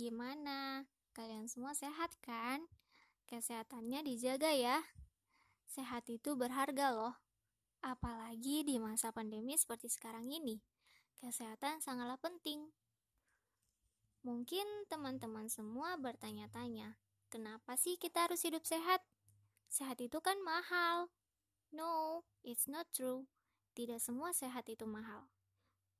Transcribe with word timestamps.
gimana? 0.00 0.88
Kalian 1.12 1.44
semua 1.44 1.76
sehat 1.76 2.16
kan? 2.24 2.64
Kesehatannya 3.28 4.00
dijaga 4.08 4.48
ya. 4.56 4.80
Sehat 5.68 6.08
itu 6.08 6.32
berharga 6.40 6.96
loh. 6.96 7.20
Apalagi 7.84 8.64
di 8.64 8.80
masa 8.80 9.12
pandemi 9.12 9.60
seperti 9.60 9.92
sekarang 9.92 10.24
ini. 10.32 10.64
Kesehatan 11.20 11.84
sangatlah 11.84 12.16
penting. 12.16 12.72
Mungkin 14.24 14.64
teman-teman 14.88 15.52
semua 15.52 16.00
bertanya-tanya, 16.00 16.96
kenapa 17.28 17.76
sih 17.76 18.00
kita 18.00 18.28
harus 18.28 18.40
hidup 18.40 18.64
sehat? 18.64 19.04
Sehat 19.68 20.00
itu 20.00 20.16
kan 20.24 20.40
mahal. 20.40 21.12
No, 21.72 22.24
it's 22.40 22.64
not 22.64 22.88
true. 22.96 23.28
Tidak 23.76 24.00
semua 24.00 24.32
sehat 24.32 24.64
itu 24.72 24.88
mahal. 24.88 25.28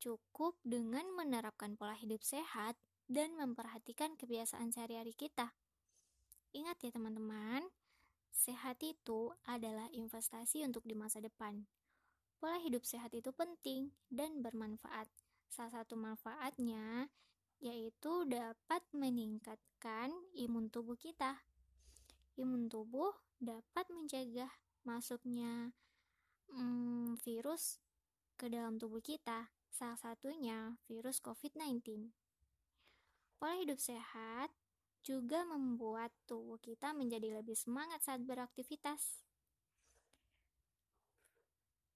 Cukup 0.00 0.56
dengan 0.64 1.04
menerapkan 1.12 1.76
pola 1.76 1.92
hidup 1.92 2.24
sehat 2.24 2.80
dan 3.10 3.34
memperhatikan 3.34 4.14
kebiasaan 4.14 4.70
sehari-hari 4.70 5.10
kita. 5.18 5.50
Ingat 6.54 6.78
ya 6.86 6.94
teman-teman, 6.94 7.66
sehat 8.30 8.78
itu 8.86 9.34
adalah 9.50 9.90
investasi 9.90 10.62
untuk 10.62 10.86
di 10.86 10.94
masa 10.94 11.18
depan. 11.18 11.66
Pola 12.38 12.62
hidup 12.62 12.86
sehat 12.86 13.10
itu 13.12 13.34
penting 13.34 13.90
dan 14.08 14.40
bermanfaat. 14.40 15.10
Salah 15.50 15.82
satu 15.82 15.98
manfaatnya 15.98 17.10
yaitu 17.60 18.24
dapat 18.24 18.80
meningkatkan 18.96 20.14
imun 20.32 20.72
tubuh 20.72 20.96
kita. 20.96 21.44
Imun 22.40 22.72
tubuh 22.72 23.12
dapat 23.36 23.84
mencegah 23.92 24.48
masuknya 24.86 25.76
hmm, 26.48 27.20
virus 27.20 27.82
ke 28.40 28.48
dalam 28.48 28.80
tubuh 28.80 29.04
kita. 29.04 29.52
Salah 29.68 30.00
satunya 30.00 30.80
virus 30.88 31.20
COVID-19. 31.20 32.08
Pola 33.40 33.56
hidup 33.56 33.80
sehat 33.80 34.52
juga 35.00 35.48
membuat 35.48 36.12
tubuh 36.28 36.60
kita 36.60 36.92
menjadi 36.92 37.40
lebih 37.40 37.56
semangat 37.56 38.04
saat 38.04 38.20
beraktivitas. 38.20 39.24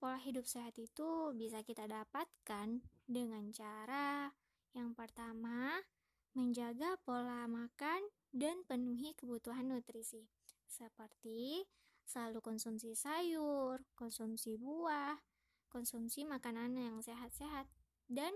Pola 0.00 0.16
hidup 0.24 0.48
sehat 0.48 0.72
itu 0.80 1.36
bisa 1.36 1.60
kita 1.60 1.84
dapatkan 1.84 2.80
dengan 3.04 3.52
cara 3.52 4.32
yang 4.72 4.96
pertama, 4.96 5.84
menjaga 6.32 6.96
pola 7.04 7.44
makan 7.44 8.08
dan 8.32 8.64
penuhi 8.64 9.12
kebutuhan 9.12 9.68
nutrisi, 9.68 10.24
seperti 10.64 11.68
selalu 12.08 12.40
konsumsi 12.40 12.96
sayur, 12.96 13.84
konsumsi 13.92 14.56
buah, 14.56 15.20
konsumsi 15.68 16.24
makanan 16.24 16.72
yang 16.72 16.96
sehat-sehat, 17.04 17.68
dan 18.08 18.32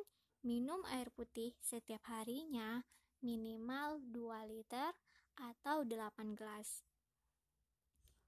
minum 0.47 0.83
air 0.95 1.11
putih 1.11 1.55
setiap 1.59 2.03
harinya 2.11 2.87
minimal 3.23 3.99
2 4.15 4.51
liter 4.51 4.95
atau 5.39 5.83
8 5.83 6.39
gelas. 6.39 6.83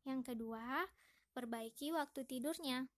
Yang 0.03 0.35
kedua, 0.35 0.87
perbaiki 1.35 1.95
waktu 1.95 2.27
tidurnya. 2.27 2.91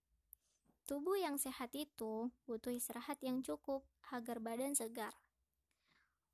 Tubuh 0.88 1.16
yang 1.16 1.38
sehat 1.38 1.72
itu 1.76 2.32
butuh 2.44 2.74
istirahat 2.74 3.20
yang 3.22 3.40
cukup 3.40 3.86
agar 4.10 4.42
badan 4.42 4.74
segar. 4.74 5.14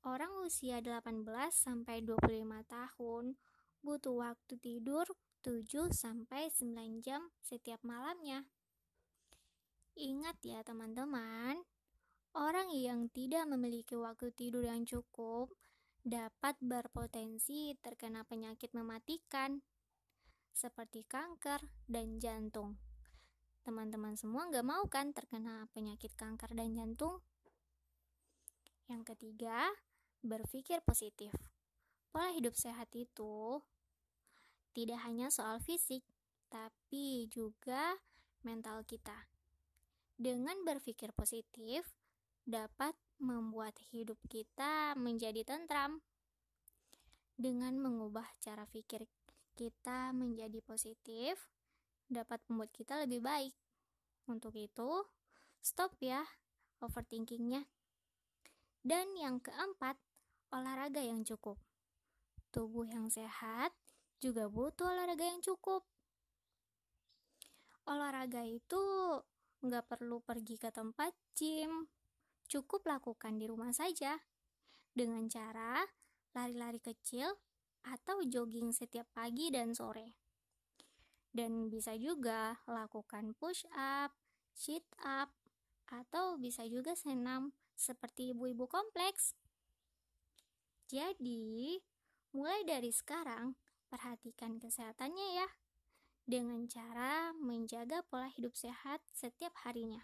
Orang 0.03 0.31
usia 0.47 0.79
18 0.79 1.27
sampai 1.51 1.99
25 1.99 2.63
tahun 2.65 3.35
butuh 3.83 4.15
waktu 4.15 4.53
tidur 4.59 5.05
7 5.43 5.91
sampai 5.91 6.51
9 6.51 7.03
jam 7.03 7.31
setiap 7.43 7.79
malamnya. 7.83 8.47
Ingat 9.99 10.39
ya 10.43 10.63
teman-teman, 10.63 11.59
Orang 12.59 12.75
yang 12.75 13.07
tidak 13.15 13.47
memiliki 13.47 13.95
waktu 13.95 14.35
tidur 14.35 14.67
yang 14.67 14.83
cukup 14.83 15.47
dapat 16.03 16.59
berpotensi 16.59 17.71
terkena 17.79 18.27
penyakit 18.27 18.75
mematikan 18.75 19.63
seperti 20.51 21.07
kanker 21.07 21.63
dan 21.87 22.19
jantung. 22.19 22.75
Teman-teman 23.63 24.19
semua 24.19 24.51
nggak 24.51 24.67
mau 24.67 24.83
kan 24.91 25.15
terkena 25.15 25.71
penyakit 25.71 26.11
kanker 26.19 26.51
dan 26.51 26.75
jantung? 26.75 27.23
Yang 28.91 29.15
ketiga, 29.15 29.71
berpikir 30.19 30.83
positif. 30.83 31.31
Pola 32.11 32.27
hidup 32.35 32.59
sehat 32.59 32.91
itu 32.91 33.63
tidak 34.75 34.99
hanya 35.07 35.31
soal 35.31 35.63
fisik, 35.63 36.03
tapi 36.51 37.31
juga 37.31 38.03
mental 38.43 38.83
kita. 38.83 39.31
Dengan 40.19 40.59
berpikir 40.67 41.15
positif, 41.15 41.87
dapat 42.49 42.97
membuat 43.21 43.77
hidup 43.93 44.17
kita 44.25 44.97
menjadi 44.97 45.45
tentram. 45.45 46.01
Dengan 47.37 47.77
mengubah 47.77 48.25
cara 48.41 48.65
pikir 48.65 49.05
kita 49.53 50.09
menjadi 50.17 50.57
positif, 50.65 51.37
dapat 52.09 52.41
membuat 52.49 52.73
kita 52.73 53.05
lebih 53.05 53.21
baik. 53.21 53.53
Untuk 54.25 54.57
itu, 54.57 55.05
stop 55.61 55.93
ya 56.01 56.25
overthinkingnya. 56.81 57.69
Dan 58.81 59.13
yang 59.13 59.37
keempat, 59.37 59.99
olahraga 60.49 61.05
yang 61.05 61.21
cukup. 61.21 61.61
Tubuh 62.49 62.89
yang 62.89 63.13
sehat 63.13 63.77
juga 64.17 64.49
butuh 64.49 64.89
olahraga 64.89 65.21
yang 65.21 65.39
cukup. 65.45 65.85
Olahraga 67.85 68.41
itu 68.41 68.81
nggak 69.59 69.85
perlu 69.85 70.23
pergi 70.23 70.55
ke 70.57 70.73
tempat 70.73 71.13
gym, 71.35 71.85
cukup 72.49 72.89
lakukan 72.89 73.37
di 73.37 73.45
rumah 73.45 73.69
saja 73.69 74.17
dengan 74.89 75.29
cara 75.29 75.85
lari-lari 76.33 76.81
kecil 76.81 77.29
atau 77.85 78.25
jogging 78.25 78.73
setiap 78.73 79.05
pagi 79.13 79.53
dan 79.53 79.71
sore. 79.71 80.17
Dan 81.29 81.69
bisa 81.69 81.93
juga 81.93 82.57
lakukan 82.65 83.37
push 83.37 83.63
up, 83.77 84.17
sit 84.51 84.83
up, 85.05 85.29
atau 85.89 86.41
bisa 86.41 86.65
juga 86.65 86.97
senam 86.97 87.53
seperti 87.77 88.33
ibu-ibu 88.33 88.65
kompleks. 88.65 89.37
Jadi, 90.89 91.77
mulai 92.33 92.65
dari 92.65 92.89
sekarang, 92.89 93.53
perhatikan 93.93 94.57
kesehatannya 94.57 95.27
ya, 95.37 95.47
dengan 96.25 96.65
cara 96.65 97.29
menjaga 97.37 98.01
pola 98.09 98.29
hidup 98.33 98.57
sehat 98.57 99.01
setiap 99.13 99.53
harinya. 99.65 100.01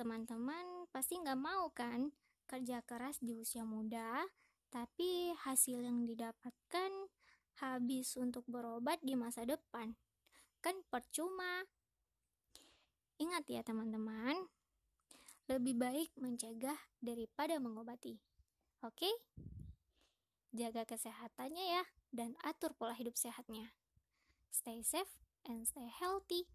Teman-teman 0.00 0.88
pasti 0.88 1.20
nggak 1.20 1.36
mau 1.36 1.68
kan 1.76 2.08
kerja 2.48 2.80
keras 2.88 3.20
di 3.20 3.36
usia 3.36 3.68
muda, 3.68 4.24
tapi 4.72 5.36
hasil 5.44 5.76
yang 5.84 6.08
didapatkan 6.08 6.88
habis 7.60 8.16
untuk 8.16 8.48
berobat 8.48 8.96
di 9.04 9.12
masa 9.12 9.44
depan. 9.44 9.92
Kan 10.64 10.80
percuma. 10.88 11.68
Ingat 13.20 13.44
ya 13.52 13.60
teman-teman, 13.60 14.48
lebih 15.52 15.76
baik 15.76 16.16
mencegah 16.16 16.80
daripada 17.04 17.60
mengobati. 17.60 18.16
Oke? 18.80 19.12
Jaga 20.56 20.88
kesehatannya 20.88 21.76
ya, 21.76 21.84
dan 22.08 22.40
atur 22.40 22.72
pola 22.72 22.96
hidup 22.96 23.20
sehatnya. 23.20 23.76
Stay 24.48 24.80
safe 24.80 25.20
and 25.44 25.68
stay 25.68 25.92
healthy. 25.92 26.48